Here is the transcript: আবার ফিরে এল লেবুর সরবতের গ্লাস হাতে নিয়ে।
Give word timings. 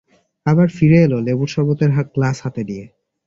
আবার 0.45 0.67
ফিরে 0.69 0.97
এল 1.01 1.13
লেবুর 1.27 1.49
সরবতের 1.49 1.91
গ্লাস 2.15 2.37
হাতে 2.43 2.61
নিয়ে। 2.63 2.85